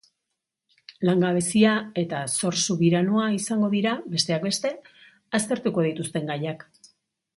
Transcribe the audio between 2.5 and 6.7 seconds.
subiranoa izango dira, besteak beste, aztertuko dituzten gaiak.